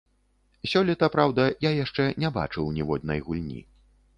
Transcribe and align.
Сёлета, 0.71 1.09
праўда, 1.17 1.45
я 1.65 1.71
яшчэ 1.83 2.07
не 2.25 2.33
бачыў 2.39 2.73
ніводнай 2.79 3.19
гульні. 3.29 3.61